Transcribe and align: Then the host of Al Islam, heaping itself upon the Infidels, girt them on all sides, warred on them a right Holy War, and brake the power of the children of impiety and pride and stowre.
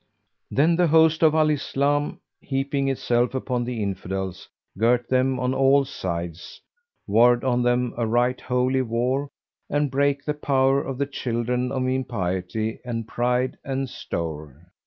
Then 0.49 0.77
the 0.77 0.87
host 0.87 1.21
of 1.21 1.35
Al 1.35 1.51
Islam, 1.51 2.21
heaping 2.39 2.87
itself 2.87 3.35
upon 3.35 3.63
the 3.65 3.83
Infidels, 3.83 4.49
girt 4.75 5.07
them 5.09 5.39
on 5.39 5.53
all 5.53 5.85
sides, 5.85 6.59
warred 7.05 7.43
on 7.43 7.61
them 7.61 7.93
a 7.95 8.07
right 8.07 8.41
Holy 8.41 8.81
War, 8.81 9.29
and 9.69 9.91
brake 9.91 10.25
the 10.25 10.33
power 10.33 10.81
of 10.81 10.97
the 10.97 11.05
children 11.05 11.71
of 11.71 11.85
impiety 11.87 12.79
and 12.83 13.07
pride 13.07 13.59
and 13.63 13.87
stowre. 13.87 14.71